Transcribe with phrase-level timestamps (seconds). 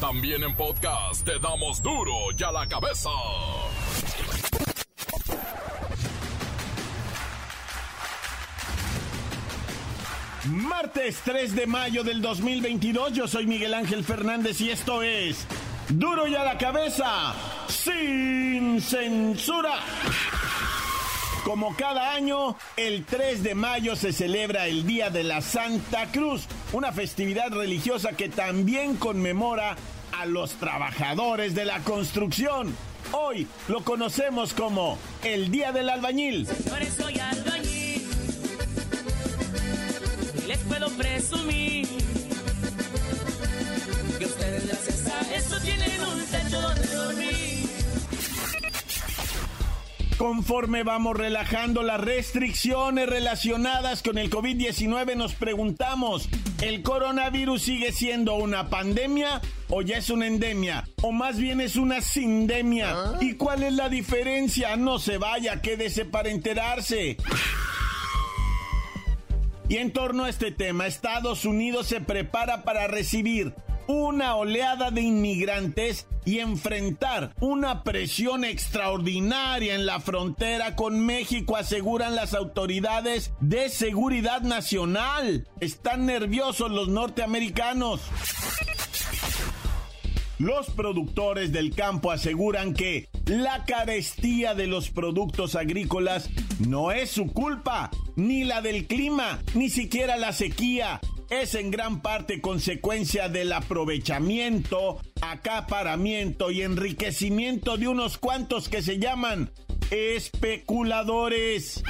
[0.00, 3.10] También en podcast te damos duro y a la cabeza.
[10.44, 15.46] Martes 3 de mayo del 2022, yo soy Miguel Ángel Fernández y esto es
[15.88, 17.34] Duro y a la cabeza,
[17.66, 19.80] sin censura.
[21.44, 26.46] Como cada año, el 3 de mayo se celebra el Día de la Santa Cruz,
[26.72, 29.76] una festividad religiosa que también conmemora
[30.12, 32.74] a los trabajadores de la construcción.
[33.12, 36.46] Hoy lo conocemos como el Día del Albañil.
[36.46, 38.02] soy albañil
[40.46, 41.86] les puedo presumir
[44.18, 47.68] que ustedes gracias a eso tienen un techo donde dormir.
[50.16, 56.28] Conforme vamos relajando las restricciones relacionadas con el COVID-19, nos preguntamos,
[56.62, 60.88] ¿el coronavirus sigue siendo una pandemia o ya es una endemia?
[61.02, 62.94] ¿O más bien es una sindemia?
[63.20, 64.76] ¿Y cuál es la diferencia?
[64.76, 67.16] No se vaya, quédese para enterarse.
[69.68, 73.54] Y en torno a este tema, Estados Unidos se prepara para recibir
[73.86, 82.14] una oleada de inmigrantes y enfrentar una presión extraordinaria en la frontera con México, aseguran
[82.14, 85.48] las autoridades de seguridad nacional.
[85.60, 88.02] Están nerviosos los norteamericanos.
[90.38, 97.32] Los productores del campo aseguran que la carestía de los productos agrícolas no es su
[97.32, 101.00] culpa, ni la del clima, ni siquiera la sequía.
[101.30, 108.98] Es en gran parte consecuencia del aprovechamiento, acaparamiento y enriquecimiento de unos cuantos que se
[108.98, 109.50] llaman
[109.90, 111.82] especuladores.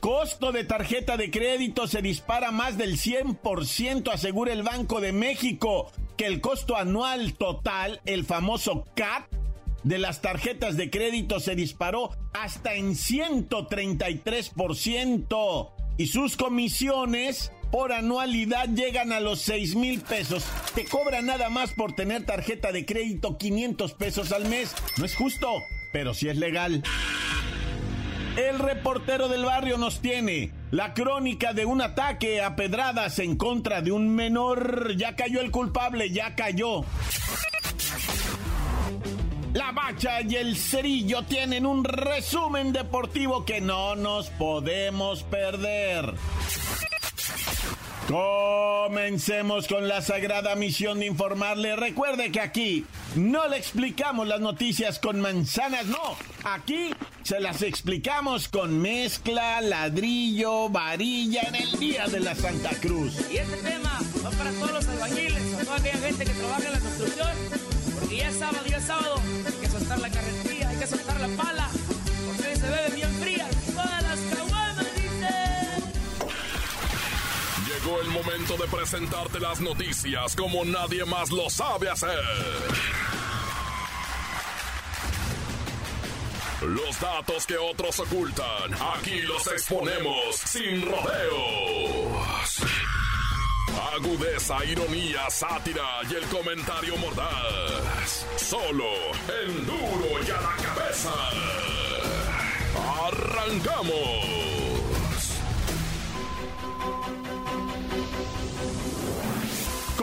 [0.00, 5.92] Costo de tarjeta de crédito se dispara más del 100%, asegura el Banco de México,
[6.16, 9.30] que el costo anual total, el famoso CAT,
[9.84, 18.68] de las tarjetas de crédito se disparó hasta en 133% y sus comisiones por anualidad
[18.68, 20.44] llegan a los 6 mil pesos.
[20.74, 24.74] Te cobran nada más por tener tarjeta de crédito 500 pesos al mes.
[24.98, 25.48] No es justo,
[25.92, 26.82] pero sí es legal.
[28.36, 33.80] El reportero del barrio nos tiene la crónica de un ataque a pedradas en contra
[33.80, 34.94] de un menor.
[34.96, 36.84] Ya cayó el culpable, ya cayó.
[39.56, 46.12] La Bacha y el Cerillo tienen un resumen deportivo que no nos podemos perder.
[48.06, 51.74] Comencemos con la sagrada misión de informarle.
[51.74, 52.84] Recuerde que aquí
[53.14, 56.16] no le explicamos las noticias con manzanas, no.
[56.44, 56.90] Aquí
[57.22, 63.14] se las explicamos con mezcla, ladrillo, varilla en el día de la Santa Cruz.
[63.32, 66.72] Y este tema va para todos los albañiles, a toda aquella gente que trabaja en
[66.72, 67.75] la construcción,
[68.16, 71.28] ya es sábado, ya es sábado, hay que soltar la carretilla, hay que soltar la
[71.42, 71.68] pala,
[72.26, 75.28] porque se bebe bien fría, todas las caguamas, dice.
[77.66, 82.24] Llegó el momento de presentarte las noticias como nadie más lo sabe hacer.
[86.62, 92.05] Los datos que otros ocultan, aquí los exponemos sin rodeos.
[93.96, 98.26] Agudeza, ironía, sátira y el comentario mordaz.
[98.36, 98.90] Solo
[99.42, 101.14] en duro y a la cabeza.
[103.06, 104.55] ¡Arrancamos!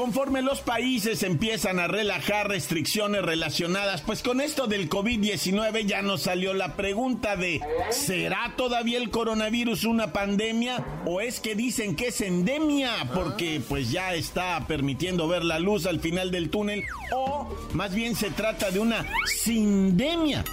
[0.03, 6.23] Conforme los países empiezan a relajar restricciones relacionadas, pues con esto del COVID-19 ya nos
[6.23, 12.07] salió la pregunta de, ¿será todavía el coronavirus una pandemia o es que dicen que
[12.07, 16.83] es endemia porque pues ya está permitiendo ver la luz al final del túnel
[17.15, 19.05] o más bien se trata de una
[19.37, 20.43] sindemia?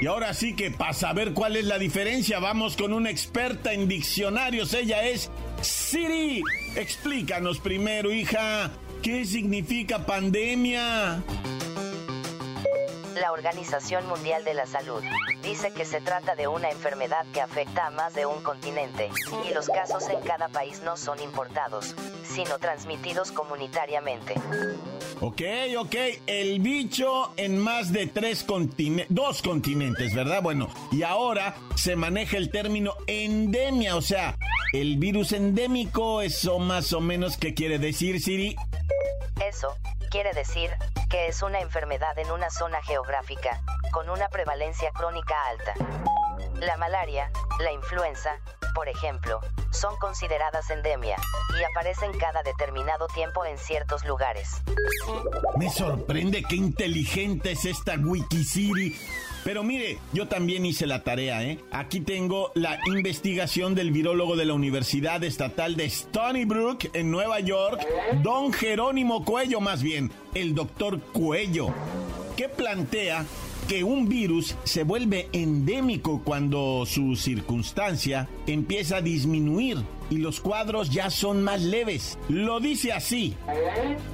[0.00, 3.88] Y ahora sí que para saber cuál es la diferencia, vamos con una experta en
[3.88, 4.72] diccionarios.
[4.72, 6.42] Ella es Siri.
[6.76, 8.70] Explícanos primero, hija,
[9.02, 11.22] ¿qué significa pandemia?
[13.20, 15.02] La Organización Mundial de la Salud
[15.42, 19.10] dice que se trata de una enfermedad que afecta a más de un continente,
[19.48, 24.34] y los casos en cada país no son importados, sino transmitidos comunitariamente.
[25.20, 25.42] Ok,
[25.78, 25.94] ok,
[26.26, 30.42] el bicho en más de tres continentes, dos continentes, ¿verdad?
[30.42, 34.38] Bueno, y ahora se maneja el término endemia, o sea,
[34.72, 38.56] el virus endémico, eso más o menos, ¿qué quiere decir, Siri?
[40.10, 40.70] Quiere decir
[41.08, 43.62] que es una enfermedad en una zona geográfica,
[43.92, 45.74] con una prevalencia crónica alta.
[46.54, 47.30] La malaria,
[47.60, 48.40] la influenza
[48.74, 49.40] por ejemplo,
[49.70, 51.16] son consideradas endemia
[51.58, 54.62] y aparecen cada determinado tiempo en ciertos lugares.
[55.56, 58.96] Me sorprende qué inteligente es esta Wikisiri.
[59.44, 61.58] Pero mire, yo también hice la tarea, ¿eh?
[61.70, 67.40] Aquí tengo la investigación del virólogo de la Universidad Estatal de Stony Brook en Nueva
[67.40, 67.80] York,
[68.22, 71.68] don Jerónimo Cuello, más bien, el doctor Cuello,
[72.36, 73.24] que plantea
[73.70, 79.78] que un virus se vuelve endémico cuando su circunstancia empieza a disminuir
[80.10, 82.18] y los cuadros ya son más leves.
[82.28, 83.36] Lo dice así.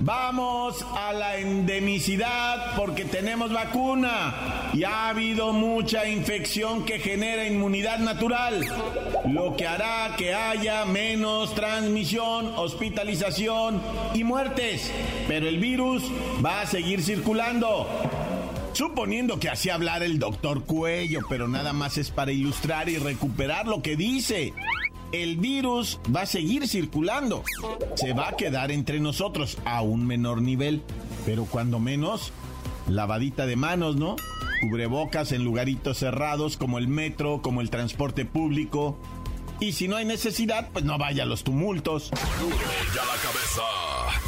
[0.00, 7.98] Vamos a la endemicidad porque tenemos vacuna y ha habido mucha infección que genera inmunidad
[8.00, 8.60] natural,
[9.26, 13.80] lo que hará que haya menos transmisión, hospitalización
[14.12, 14.92] y muertes.
[15.26, 16.02] Pero el virus
[16.44, 17.88] va a seguir circulando.
[18.76, 23.66] Suponiendo que así hablar el doctor Cuello, pero nada más es para ilustrar y recuperar
[23.66, 24.52] lo que dice.
[25.12, 27.42] El virus va a seguir circulando.
[27.94, 30.82] Se va a quedar entre nosotros a un menor nivel.
[31.24, 32.34] Pero cuando menos,
[32.86, 34.16] lavadita de manos, ¿no?
[34.60, 38.98] Cubrebocas en lugaritos cerrados como el metro, como el transporte público.
[39.58, 42.10] Y si no hay necesidad, pues no vaya a los tumultos.
[42.12, 44.25] la cabeza.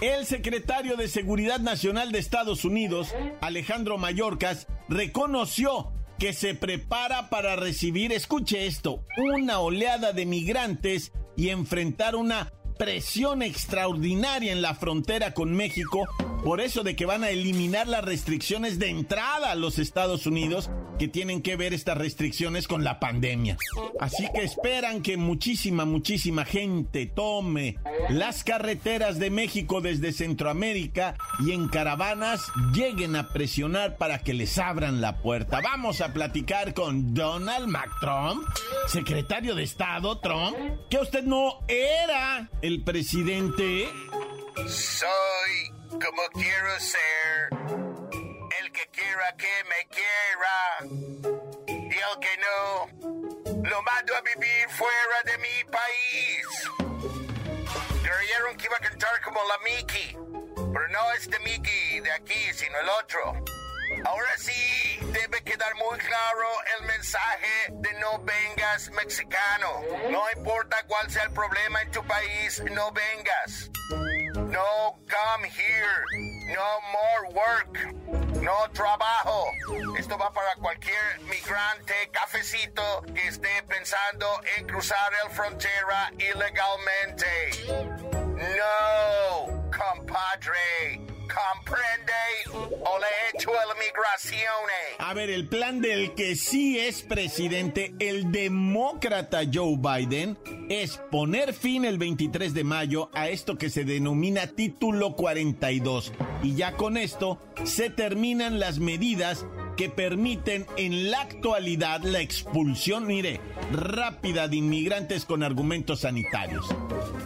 [0.00, 3.08] El secretario de Seguridad Nacional de Estados Unidos,
[3.40, 11.48] Alejandro Mayorkas, reconoció que se prepara para recibir, escuche esto, una oleada de migrantes y
[11.48, 16.06] enfrentar una presión extraordinaria en la frontera con México
[16.48, 20.70] por eso de que van a eliminar las restricciones de entrada a los Estados Unidos
[20.98, 23.58] que tienen que ver estas restricciones con la pandemia.
[24.00, 27.76] Así que esperan que muchísima, muchísima gente tome
[28.08, 32.40] las carreteras de México desde Centroamérica y en caravanas
[32.72, 35.60] lleguen a presionar para que les abran la puerta.
[35.60, 38.48] Vamos a platicar con Donald McTrump,
[38.86, 40.56] secretario de Estado Trump,
[40.88, 43.86] que usted no era el presidente.
[44.66, 45.57] Soy
[46.04, 47.48] como quiero ser,
[48.60, 50.78] el que quiera que me quiera
[51.66, 56.46] y el que no, lo mando a vivir fuera de mi país.
[58.02, 60.16] Creyeron que iba a cantar como la Mickey,
[60.72, 63.44] pero no es de Mickey de aquí, sino el otro.
[64.04, 66.48] Ahora sí, debe quedar muy claro
[66.78, 69.82] el mensaje de no vengas mexicano.
[70.10, 73.70] No importa cuál sea el problema en tu país, no vengas.
[74.46, 76.04] No come here.
[76.54, 77.94] No more work.
[78.40, 79.50] No trabajo.
[79.98, 84.26] Esto va para cualquier migrante cafecito que esté pensando
[84.56, 88.07] en cruzar el frontera ilegalmente.
[95.08, 100.36] A ver, el plan del que sí es presidente, el demócrata Joe Biden,
[100.68, 106.12] es poner fin el 23 de mayo a esto que se denomina Título 42.
[106.42, 109.46] Y ya con esto se terminan las medidas
[109.78, 113.40] que permiten en la actualidad la expulsión, mire,
[113.72, 116.66] rápida de inmigrantes con argumentos sanitarios.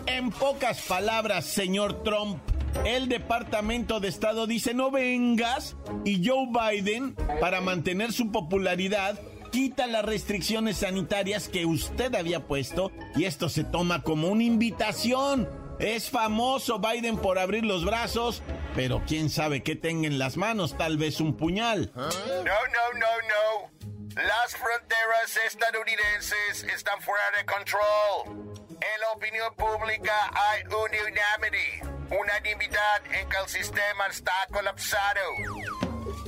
[0.07, 2.39] En pocas palabras, señor Trump,
[2.85, 9.21] el Departamento de Estado dice no vengas y Joe Biden, para mantener su popularidad,
[9.51, 15.49] quita las restricciones sanitarias que usted había puesto y esto se toma como una invitación.
[15.79, 18.43] Es famoso Biden por abrir los brazos,
[18.75, 21.93] pero quién sabe qué tenga en las manos, tal vez un puñal.
[21.95, 22.49] No, no,
[22.95, 23.93] no, no.
[24.15, 28.55] Las fronteras estadounidenses están fuera de control.
[28.75, 35.21] En la opinión pública hay unanimity unanimidad en que el sistema está colapsado.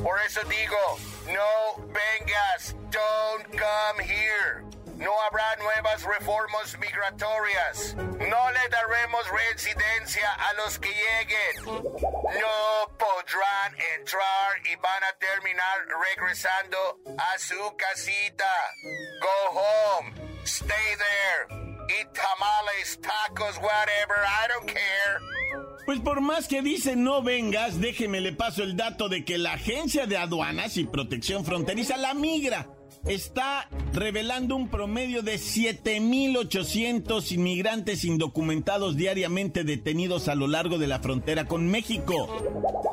[0.03, 4.65] Por eso digo, no vengas, don't come here.
[4.97, 7.95] No habrá nuevas reformas migratorias.
[7.97, 11.65] No le daremos residencia a los que lleguen.
[11.65, 18.51] No podrán entrar y van a terminar regresando a su casita.
[19.21, 20.15] Go home.
[20.45, 21.74] Stay there.
[21.89, 24.17] Eat tamales, tacos, whatever.
[24.25, 25.21] I don't care.
[25.87, 29.53] Pues por más que dice no vengas, déjeme le paso el dato de que la
[29.53, 32.71] Agencia de Aduanas y Protección Fronteriza, la migra,
[33.07, 41.01] está revelando un promedio de 7.800 inmigrantes indocumentados diariamente detenidos a lo largo de la
[41.01, 42.29] frontera con México.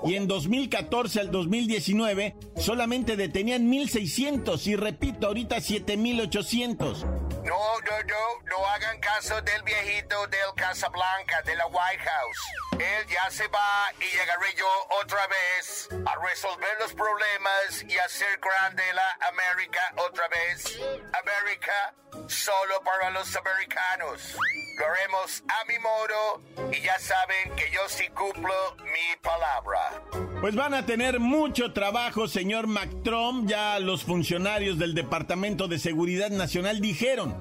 [0.03, 7.31] Y en 2014 al 2019 solamente detenían 1.600 y repito, ahorita 7.800.
[7.51, 12.38] No, no, no, no hagan caso del viejito del Casablanca, de la White House.
[12.79, 14.70] Él ya se va y llegaré yo
[15.03, 20.79] otra vez a resolver los problemas y hacer grande la América otra vez.
[21.12, 21.93] América
[22.27, 24.38] solo para los americanos.
[24.79, 30.31] Lo haremos a mi modo y ya saben que yo sí cumplo mi palabra.
[30.39, 33.48] Pues van a tener mucho trabajo, señor McTrump.
[33.48, 37.40] Ya los funcionarios del Departamento de Seguridad Nacional dijeron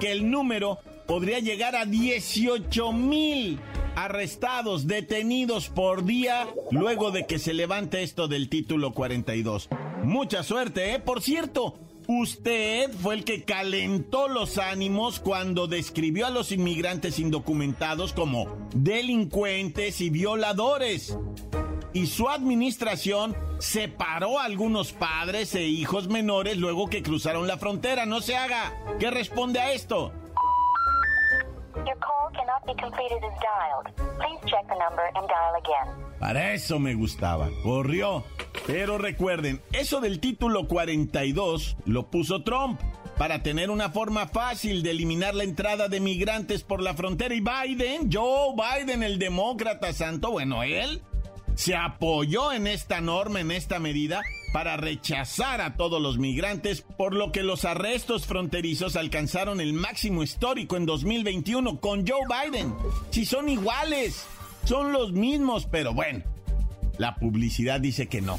[0.00, 3.58] que el número podría llegar a 18 mil
[3.96, 9.68] arrestados, detenidos por día, luego de que se levante esto del título 42.
[10.04, 10.98] Mucha suerte, ¿eh?
[11.00, 11.74] Por cierto,
[12.06, 20.00] usted fue el que calentó los ánimos cuando describió a los inmigrantes indocumentados como delincuentes
[20.00, 21.18] y violadores.
[21.98, 28.06] Y su administración separó a algunos padres e hijos menores luego que cruzaron la frontera.
[28.06, 28.72] No se haga.
[29.00, 30.12] ¿Qué responde a esto?
[36.20, 37.48] Para eso me gustaba.
[37.64, 38.22] Corrió.
[38.64, 42.80] Pero recuerden, eso del título 42 lo puso Trump
[43.16, 47.34] para tener una forma fácil de eliminar la entrada de migrantes por la frontera.
[47.34, 51.02] Y Biden, Joe Biden, el demócrata santo, bueno, él
[51.58, 54.22] se apoyó en esta norma, en esta medida,
[54.52, 60.22] para rechazar a todos los migrantes, por lo que los arrestos fronterizos alcanzaron el máximo
[60.22, 62.72] histórico en 2021 con Joe Biden.
[63.10, 64.24] Si son iguales,
[64.66, 66.22] son los mismos, pero bueno,
[66.96, 68.38] la publicidad dice que no,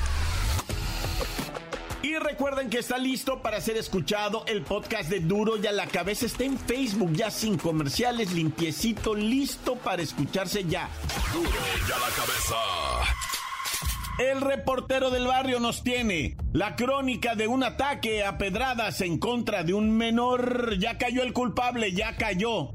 [2.03, 5.85] Y recuerden que está listo para ser escuchado el podcast de Duro y a la
[5.85, 6.25] Cabeza.
[6.25, 10.89] Está en Facebook ya sin comerciales, limpiecito, listo para escucharse ya.
[11.31, 12.55] Duro y a la Cabeza.
[14.17, 19.63] El reportero del barrio nos tiene la crónica de un ataque a pedradas en contra
[19.63, 20.77] de un menor.
[20.79, 22.71] Ya cayó el culpable, ya cayó.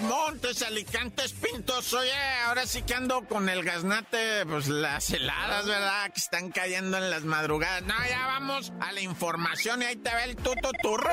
[0.00, 1.92] Montes, Alicantes, Pintos.
[1.94, 2.12] Oye,
[2.46, 6.12] ahora sí que ando con el gaznate, pues las heladas, ¿verdad?
[6.12, 7.82] Que están cayendo en las madrugadas.
[7.82, 11.12] No, ya vamos a la información y ahí te ve el tuto turro.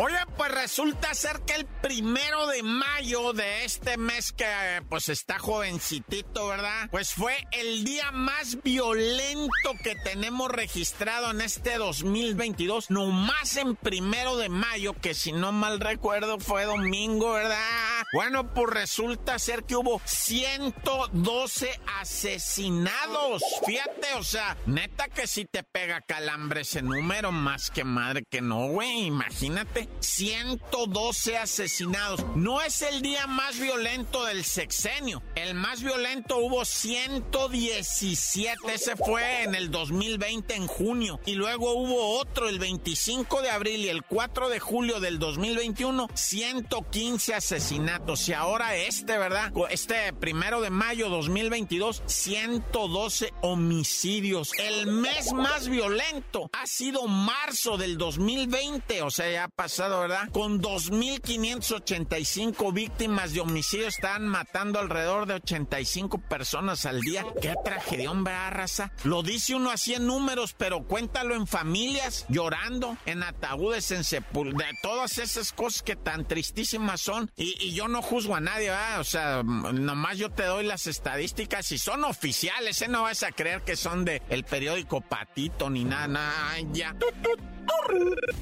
[0.00, 4.46] Oye, pues resulta ser que el primero de mayo de este mes que
[4.88, 6.88] pues está jovencitito, ¿verdad?
[6.90, 9.52] Pues fue el día más violento
[9.82, 12.90] que tenemos registrado en este 2022.
[12.90, 18.02] No más en primero de mayo, que si no mal recuerdo fue domingo, ¿verdad?
[18.14, 23.42] Bueno, pues resulta ser que hubo 112 asesinados.
[23.66, 28.40] Fíjate, o sea, neta que si te pega calambre ese número, más que madre que
[28.40, 29.06] no, güey.
[29.06, 32.24] Imagínate, 112 asesinados.
[32.36, 35.20] No es el día más violento del sexenio.
[35.34, 38.58] El más violento hubo 117.
[38.72, 41.18] Ese fue en el 2020, en junio.
[41.26, 46.06] Y luego hubo otro el 25 de abril y el 4 de julio del 2021,
[46.14, 48.28] 115 asesinados asesinatos.
[48.28, 49.52] Y ahora este, ¿verdad?
[49.70, 54.50] Este primero de mayo 2022, 112 homicidios.
[54.58, 59.02] El mes más violento ha sido marzo del 2020.
[59.02, 60.28] O sea, ya ha pasado, ¿verdad?
[60.30, 63.86] Con 2.585 víctimas de homicidio.
[63.88, 67.26] Están matando alrededor de 85 personas al día.
[67.40, 68.92] Qué tragedia, hombre, raza.
[69.04, 74.66] Lo dice uno así en números, pero cuéntalo en familias, llorando, en ataúdes, en sepultura,
[74.66, 77.30] de todas esas cosas que tan tristísimas son.
[77.36, 79.00] Y, yo no juzgo a nadie, ¿verdad?
[79.00, 82.88] O sea, nomás yo te doy las estadísticas y son oficiales, ¿eh?
[82.88, 86.94] No vas a creer que son de el periódico Patito ni nada, nada, ya.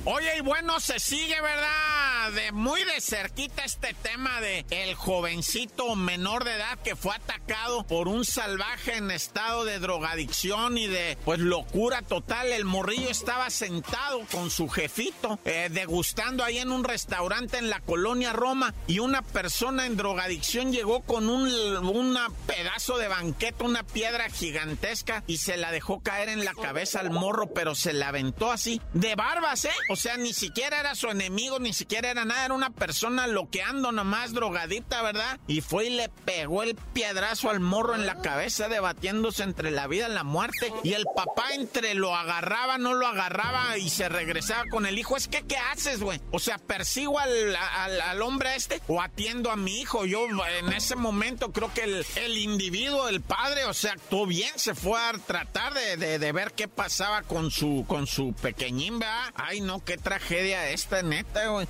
[0.04, 2.32] Oye, y bueno, se sigue, ¿verdad?
[2.34, 7.84] De muy de cerquita este tema de el jovencito menor de edad que fue atacado
[7.86, 12.48] por un salvaje en estado de drogadicción y de, pues, locura total.
[12.52, 17.80] El morrillo estaba sentado con su jefito, eh, degustando ahí en un restaurante en la
[17.80, 21.42] colonia Roma y una persona en drogadicción llegó con un
[21.86, 27.00] una pedazo de banqueta, una piedra gigantesca y se la dejó caer en la cabeza
[27.00, 29.72] al morro, pero se la aventó así de barbas, ¿eh?
[29.88, 33.92] O sea, ni siquiera era su enemigo, ni siquiera era nada, era una persona loqueando
[33.92, 35.38] nomás, drogadita, ¿verdad?
[35.46, 39.86] Y fue y le pegó el piedrazo al morro en la cabeza, debatiéndose entre la
[39.86, 40.72] vida y la muerte.
[40.82, 45.16] Y el papá entre lo agarraba, no lo agarraba y se regresaba con el hijo.
[45.16, 46.20] Es que, ¿qué haces, güey?
[46.30, 50.04] O sea, persigo al, al, hombre este o atiendo a mi hijo.
[50.06, 50.26] Yo
[50.58, 54.74] en ese momento creo que el, el individuo, el padre, o sea, actuó bien, se
[54.74, 58.98] fue a tratar de, de, de ver qué pasaba con su, con su pequeñín,
[59.34, 61.66] Ay, no, qué tragedia esta, neta, güey.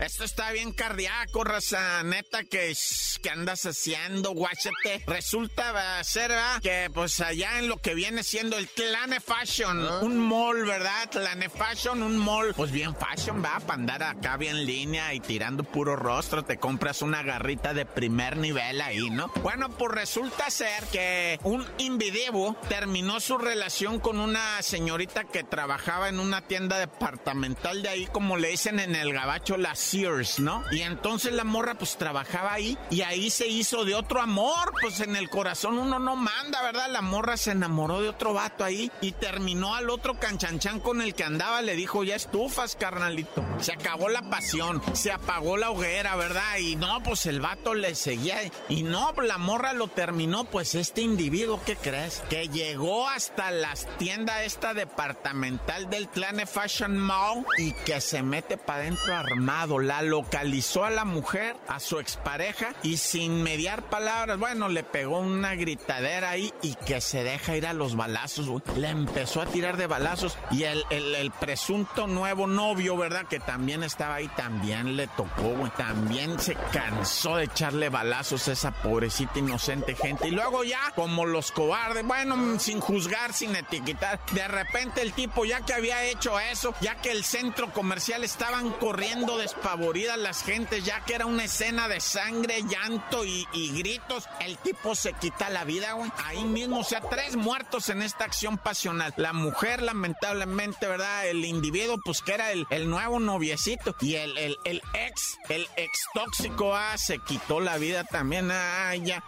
[0.00, 2.02] Esto está bien cardíaco, raza.
[2.02, 2.74] Neta, que,
[3.22, 5.04] que andas haciendo, guáchate.
[5.06, 6.60] Resulta ser, ¿verdad?
[6.62, 10.00] Que pues allá en lo que viene siendo el Tlane Fashion, Ah.
[10.02, 11.10] un mall, ¿verdad?
[11.10, 15.64] Tlane Fashion, un mall, pues bien fashion, va, para andar acá bien línea y tirando
[15.64, 19.28] puro rostro, te compras una garrita de primer nivel ahí, ¿no?
[19.42, 26.08] Bueno, pues resulta ser que un individuo terminó su relación con una señorita que trabajaba
[26.08, 30.62] en una tienda departamental de ahí, como le dicen en el gabacho, la Sears, ¿no?
[30.70, 35.00] Y entonces la morra pues trabajaba ahí y ahí se hizo de otro amor, pues
[35.00, 36.88] en el corazón uno no manda, ¿verdad?
[36.90, 41.14] La morra se enamoró de otro vato ahí y terminó al otro canchanchan con el
[41.14, 43.44] que andaba, le dijo, ya estufas, carnalito.
[43.58, 46.58] Se acabó la pasión, se apagó la hoguera, ¿verdad?
[46.58, 51.02] Y no, pues el vato le seguía y no, la morra lo terminó, pues este
[51.02, 52.22] individuo, ¿qué crees?
[52.30, 58.56] Que llegó hasta las tiendas esta departamental del Tlane Fashion Mall y que se mete
[58.56, 59.79] para adentro armado.
[59.80, 65.20] La localizó a la mujer, a su expareja y sin mediar palabras, bueno, le pegó
[65.20, 68.62] una gritadera ahí y que se deja ir a los balazos, güey.
[68.76, 73.26] Le empezó a tirar de balazos y el, el, presunto nuevo novio, ¿verdad?
[73.26, 75.70] Que también estaba ahí, también le tocó, güey.
[75.76, 80.28] También se cansó de echarle balazos a esa pobrecita inocente gente.
[80.28, 85.44] Y luego ya, como los cobardes, bueno, sin juzgar, sin etiquetar, de repente el tipo,
[85.44, 89.38] ya que había hecho eso, ya que el centro comercial estaban corriendo
[89.70, 93.46] despavoridas las gentes, ya que era una escena de sangre, llanto y,
[93.76, 96.10] gritos, el tipo se quita la vida, güey.
[96.24, 99.14] Ahí mismo, o sea, tres muertos en esta acción pasional.
[99.16, 101.28] La mujer, lamentablemente, ¿verdad?
[101.28, 103.94] El individuo, pues que era el, el nuevo noviecito.
[104.00, 108.50] Y el, el, ex, el ex tóxico, ah, se quitó la vida también.
[108.50, 109.22] Ah, ya.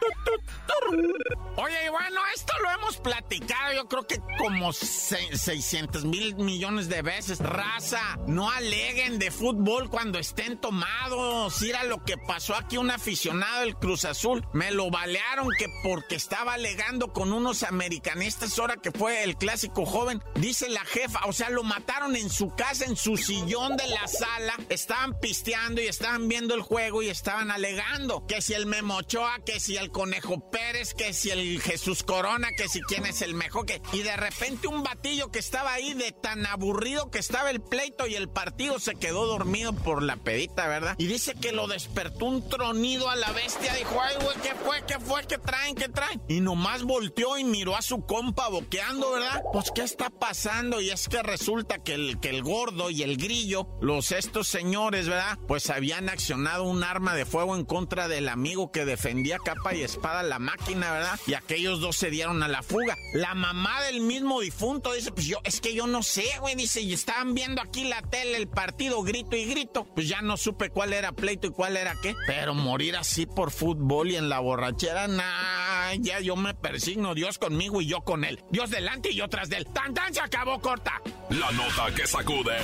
[1.57, 6.89] Oye, y bueno, esto lo hemos platicado, yo creo que como se- 600 mil millones
[6.89, 7.39] de veces.
[7.39, 11.61] Raza, no aleguen de fútbol cuando estén tomados.
[11.61, 14.47] Mira lo que pasó aquí, un aficionado del Cruz Azul.
[14.55, 19.85] Me lo balearon que porque estaba alegando con unos americanistas ahora que fue el clásico
[19.85, 20.23] joven.
[20.37, 24.09] Dice la jefa, o sea, lo mataron en su casa, en su sillón de la
[24.09, 24.55] sala.
[24.71, 29.61] Estaban pisteando y estaban viendo el juego y estaban alegando que si el Memochoa, que
[29.61, 33.67] si el Conejo Pérez, que si el Jesús Corona, que si quién es el mejor,
[33.67, 33.83] que...
[33.93, 38.07] Y de repente un batillo que estaba ahí de tan aburrido que estaba el pleito
[38.07, 40.95] y el partido se quedó dormido por la pedita, ¿verdad?
[40.99, 43.75] Y dice que lo despertó un tronido a la bestia.
[43.75, 44.83] Dijo, ay, güey, ¿qué fue?
[44.87, 45.27] ¿Qué fue?
[45.27, 45.75] ¿Qué traen?
[45.75, 46.23] ¿Qué traen?
[46.29, 49.43] Y nomás volteó y miró a su compa boqueando, ¿verdad?
[49.53, 50.81] Pues, ¿qué está pasando?
[50.81, 55.09] Y es que resulta que el, que el gordo y el grillo, los estos señores,
[55.09, 55.39] ¿verdad?
[55.47, 59.83] Pues habían accionado un arma de fuego en contra del amigo que defendía capa y
[59.83, 61.19] espada la máquina, ¿verdad?
[61.27, 62.97] Y aquellos dos se dieron a la fuga.
[63.15, 66.81] La mamá del mismo difunto dice, pues yo, es que yo no sé, güey, dice,
[66.81, 69.85] y estaban viendo aquí la tele, el partido, grito y grito.
[69.95, 72.15] Pues ya no supe cuál era pleito y cuál era qué.
[72.27, 77.39] Pero morir así por fútbol y en la borrachera, nah, ya yo me persigno, Dios
[77.39, 78.43] conmigo y yo con él.
[78.51, 79.67] Dios delante y yo tras de él.
[79.67, 80.13] ¡Tan, tan!
[80.13, 81.01] Se acabó corta.
[81.31, 82.57] La nota que sacude.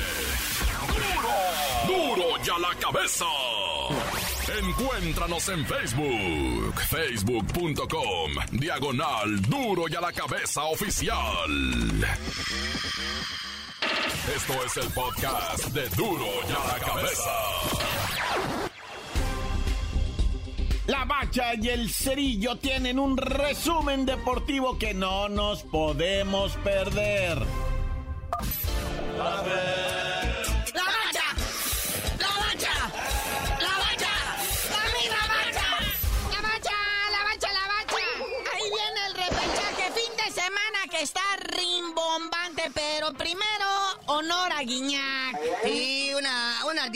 [1.86, 2.16] ¡Duro!
[2.16, 3.26] ¡Duro ya la cabeza!
[4.48, 11.16] Encuéntranos en Facebook, facebook.com, diagonal Duro y a la cabeza oficial.
[14.36, 17.30] Esto es el podcast de Duro y a la cabeza.
[20.86, 27.38] La Bacha y el Cerillo tienen un resumen deportivo que no nos podemos perder.
[29.16, 29.87] ¡La mancha!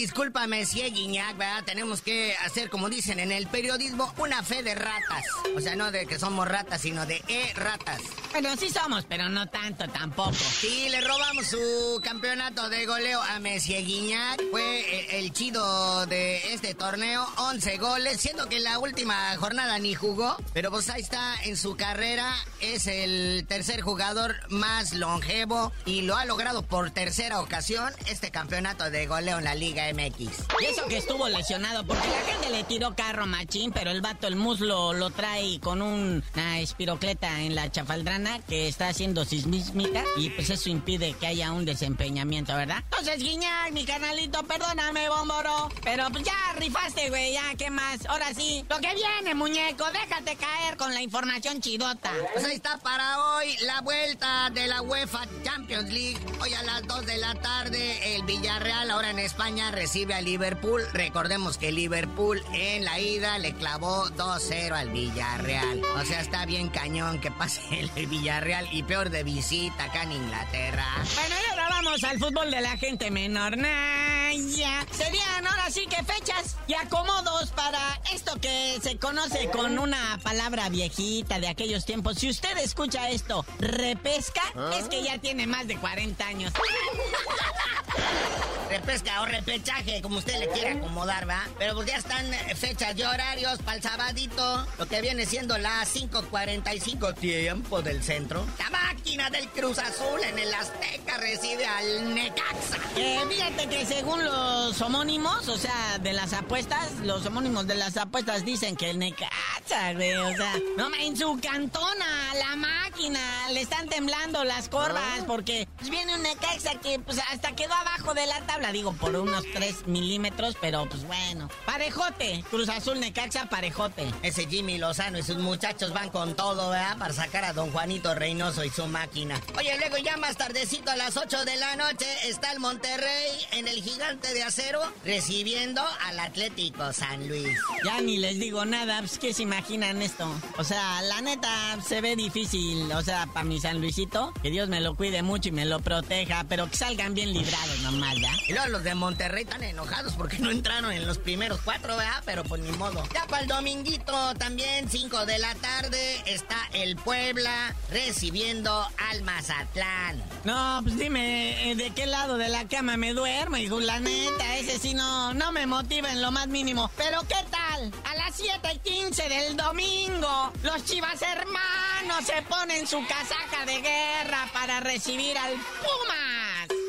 [0.03, 1.63] Una disculpa, Monsieur Guiñac, ¿verdad?
[1.65, 5.25] Tenemos que hacer, como dicen en el periodismo, una fe de ratas.
[5.57, 8.01] O sea, no de que somos ratas, sino de e-ratas.
[8.33, 10.33] Bueno, sí somos, pero no tanto tampoco.
[10.33, 14.43] Sí, le robamos su campeonato de goleo a Monsieur Guiñac.
[14.51, 19.79] Fue el, el chido de este torneo, 11 goles, siendo que en la última jornada
[19.79, 20.37] ni jugó.
[20.53, 26.17] Pero pues ahí está, en su carrera es el tercer jugador más longevo y lo
[26.17, 30.47] ha logrado por tercera ocasión este campeonato de goleo en la Liga MX.
[30.61, 34.27] Y eso que estuvo lesionado, porque la gente le tiró carro machín, pero el vato
[34.27, 40.31] el muslo lo trae con una espirocleta en la chafaldrana que está haciendo sismísmica y
[40.31, 42.85] pues eso impide que haya un desempeñamiento, ¿verdad?
[42.91, 48.07] Entonces, Guiñac, mi canalito, perdóname, bomboro, pero pues ya rifaste, güey, ya, ¿qué más?
[48.07, 52.13] Ahora sí, lo que viene, muñeco, déjate caer con la información chidota.
[52.33, 56.19] Pues ahí está para hoy la vuelta de la UEFA Champions League.
[56.41, 60.81] Hoy a las 2 de la tarde, el Villarreal ahora en España recibe a Liverpool.
[60.93, 65.83] Recordemos que Liverpool en la ida le clavó 2-0 al Villarreal.
[65.97, 67.61] O sea, está bien cañón que pase
[67.97, 70.87] el Villarreal y peor de visita acá en Inglaterra.
[71.17, 73.59] Bueno, y ahora vamos al fútbol de la gente menor.
[73.59, 74.87] Naya.
[74.93, 80.69] Serían ahora sí que fechas y acomodos para esto que se conoce con una palabra
[80.69, 82.19] viejita de aquellos tiempos.
[82.19, 84.43] Si usted escucha esto, repesca,
[84.79, 86.53] es que ya tiene más de 40 años.
[88.73, 91.43] Repesca o repechaje, como usted le quiera acomodar, ¿va?
[91.59, 95.59] Pero pues ya están eh, fechas y horarios para el sabadito, lo que viene siendo
[95.59, 98.47] las 5.45 tiempo del centro.
[98.59, 102.79] La máquina del Cruz Azul en el Azteca recibe al Necaxa.
[102.97, 107.99] Eh, fíjate que según los homónimos, o sea, de las apuestas, los homónimos de las
[107.99, 113.61] apuestas dicen que el Necaxa, güey, o sea, no, en su cantona, la máquina, le
[113.61, 118.27] están temblando las corvas porque pues, viene un Necaxa que pues hasta quedó abajo de
[118.27, 121.49] la tabla, digo, por unos 3 milímetros, pero pues bueno.
[121.67, 124.07] Parejote, Cruz Azul Necaxa, parejote.
[124.23, 126.99] Ese Jimmy Lozano y sus muchachos van con todo, ¿verdad?
[126.99, 129.41] Para sacar a don Juanito Reynoso y su máquina.
[129.59, 133.67] Oye, luego ya más tardecito a las 8 de la noche está el Monterrey en
[133.69, 137.59] el gigante de acero recibiendo al Atlético San Luis.
[137.85, 140.29] Ya ni les digo nada, pues que se imaginan esto.
[140.59, 144.69] O sea, la neta se ve difícil, o sea, para mi San Luisito, que Dios
[144.69, 148.33] me lo cuide mucho y me lo proteja, pero que salgan bien librados nomás, ¿ya?
[148.53, 152.23] Los de Monterrey están enojados porque no entraron en los primeros cuatro, ¿verdad?
[152.27, 153.03] Pero pues ni modo.
[153.13, 160.23] Ya para el dominguito también, 5 de la tarde, está el Puebla recibiendo al Mazatlán.
[160.45, 163.81] No, pues dime, eh, ¿de qué lado de la cama me duermo, hijo?
[163.81, 166.91] La neta, ese sí no, no me motiva en lo más mínimo.
[166.99, 167.91] Pero ¿qué tal?
[168.05, 173.81] A las 7 y 15 del domingo, los chivas hermanos se ponen su casaca de
[173.81, 176.42] guerra para recibir al Pumas.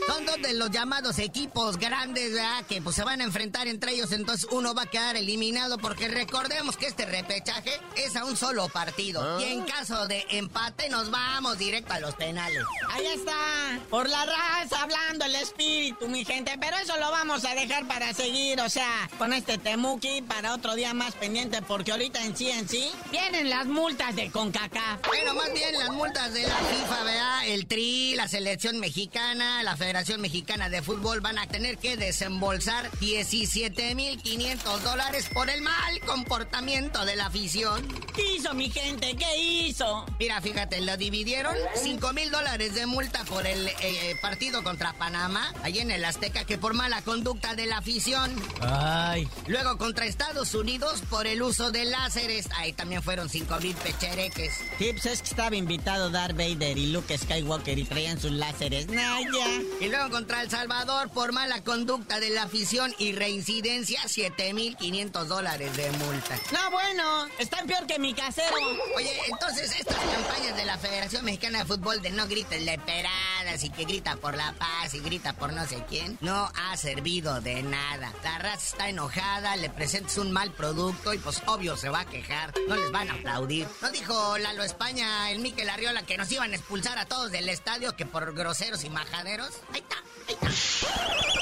[0.07, 2.65] Son dos de los llamados equipos grandes, ¿verdad?
[2.67, 6.09] Que pues se van a enfrentar entre ellos, entonces uno va a quedar eliminado porque
[6.09, 9.39] recordemos que este repechaje es a un solo partido.
[9.39, 12.63] Y en caso de empate nos vamos directo a los penales.
[12.89, 17.55] Ahí está, por la raza hablando el espíritu, mi gente, pero eso lo vamos a
[17.55, 22.23] dejar para seguir, o sea, con este Temuki para otro día más pendiente porque ahorita
[22.25, 25.07] en sí en sí vienen las multas de CONCACAF.
[25.07, 27.47] Bueno, más bien las multas de la FIFA, ¿verdad?
[27.47, 32.89] El TRI, la selección mexicana, la Federación Mexicana de Fútbol van a tener que desembolsar
[32.93, 37.87] 17.500 dólares por el mal comportamiento de la afición.
[38.15, 39.15] ¿Qué hizo mi gente?
[39.15, 40.03] ¿Qué hizo?
[40.19, 45.53] Mira, fíjate, lo dividieron 5 mil dólares de multa por el eh, partido contra Panamá,
[45.61, 48.33] allí en el Azteca, que por mala conducta de la afición.
[48.61, 49.27] Ay.
[49.45, 54.53] Luego contra Estados Unidos por el uso de láseres, ahí también fueron 5 mil pechereques.
[54.79, 58.87] Sí, pues es que estaba invitado Darth Vader y Luke Skywalker y traían sus láseres.
[58.87, 59.61] Naya.
[59.83, 65.75] Y luego contra El Salvador por mala conducta de la afición y reincidencia, 7.500 dólares
[65.75, 66.39] de multa.
[66.53, 68.55] No, bueno, están peor que mi casero.
[68.95, 73.71] Oye, entonces estas campañas de la Federación Mexicana de Fútbol de no grites leperadas y
[73.71, 77.61] que grita por la paz y grita por no sé quién, no ha servido de
[77.61, 78.13] nada.
[78.23, 82.05] La raza está enojada, le presentas un mal producto y pues obvio se va a
[82.05, 82.53] quejar.
[82.69, 83.67] No les van a aplaudir.
[83.81, 87.49] ¿No dijo Lalo España, el Miquel Arriola, que nos iban a expulsar a todos del
[87.49, 89.51] estadio que por groseros y majaderos?
[89.73, 90.49] Ahí está, ahí está.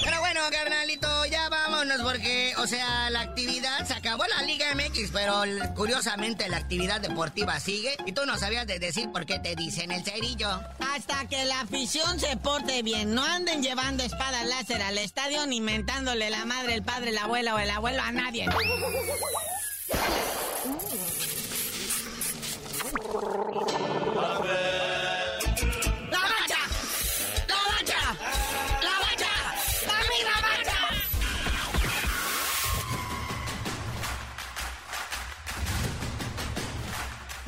[0.04, 5.12] Pero bueno, carnalito, ya vámonos porque, o sea, la actividad se acabó la Liga MX,
[5.12, 5.44] pero
[5.76, 9.92] curiosamente la actividad deportiva sigue y tú no sabías de decir por qué te dicen
[9.92, 10.50] el cerillo.
[10.80, 13.14] Hasta que la afición se porte bien.
[13.14, 17.56] No anden llevando espada láser al estadio ni mentándole la madre, el padre, la abuela
[17.56, 18.48] o el abuelo a nadie.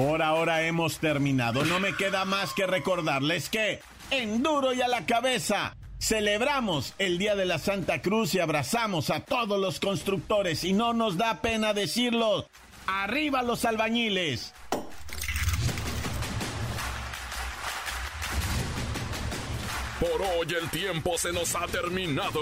[0.05, 1.63] Por ahora hemos terminado.
[1.63, 3.79] No me queda más que recordarles que
[4.11, 9.09] en duro y a la cabeza celebramos el Día de la Santa Cruz y abrazamos
[9.09, 12.49] a todos los constructores y no nos da pena decirlo.
[12.85, 14.53] Arriba los albañiles.
[20.01, 22.41] Por hoy el tiempo se nos ha terminado.